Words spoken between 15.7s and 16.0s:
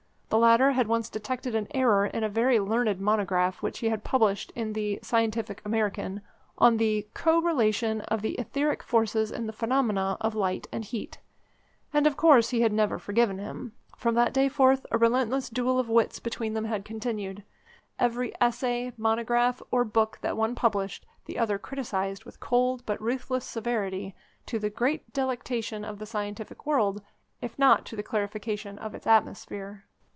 of